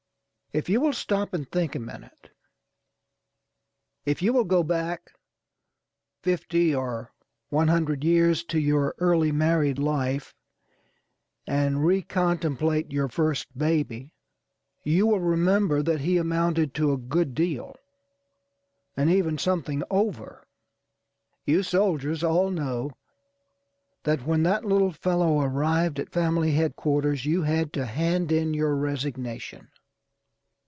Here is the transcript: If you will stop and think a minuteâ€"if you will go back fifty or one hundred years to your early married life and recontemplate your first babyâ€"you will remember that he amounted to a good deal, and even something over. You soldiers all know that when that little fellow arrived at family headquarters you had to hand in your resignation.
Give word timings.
If 0.53 0.67
you 0.67 0.81
will 0.81 0.91
stop 0.91 1.33
and 1.33 1.49
think 1.49 1.75
a 1.75 1.79
minuteâ€"if 1.79 4.21
you 4.21 4.33
will 4.33 4.43
go 4.43 4.63
back 4.63 5.13
fifty 6.23 6.75
or 6.75 7.13
one 7.47 7.69
hundred 7.69 8.03
years 8.03 8.43
to 8.51 8.59
your 8.59 8.93
early 8.99 9.31
married 9.31 9.79
life 9.79 10.35
and 11.47 11.77
recontemplate 11.85 12.91
your 12.91 13.07
first 13.07 13.57
babyâ€"you 13.57 15.07
will 15.07 15.21
remember 15.21 15.81
that 15.81 16.01
he 16.01 16.17
amounted 16.17 16.73
to 16.73 16.91
a 16.91 16.97
good 16.97 17.33
deal, 17.33 17.77
and 18.97 19.09
even 19.09 19.37
something 19.37 19.83
over. 19.89 20.43
You 21.45 21.63
soldiers 21.63 22.25
all 22.25 22.49
know 22.51 22.91
that 24.03 24.25
when 24.27 24.43
that 24.43 24.65
little 24.65 24.91
fellow 24.91 25.39
arrived 25.39 25.97
at 25.97 26.11
family 26.11 26.51
headquarters 26.51 27.25
you 27.25 27.43
had 27.43 27.71
to 27.71 27.85
hand 27.85 28.33
in 28.33 28.53
your 28.53 28.75
resignation. 28.75 29.69